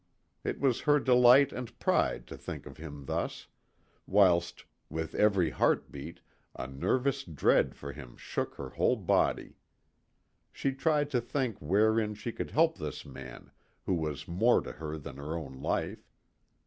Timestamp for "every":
5.13-5.51